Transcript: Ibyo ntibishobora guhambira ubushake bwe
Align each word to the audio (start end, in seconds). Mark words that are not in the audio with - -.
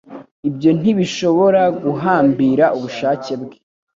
Ibyo 0.49 0.69
ntibishobora 0.79 1.63
guhambira 1.83 2.65
ubushake 2.77 3.33
bwe 3.41 3.57